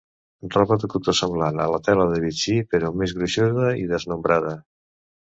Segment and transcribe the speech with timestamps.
[0.53, 4.57] Roba de cotó semblant a la tela de Vichy, però més gruixuda i desnombrada.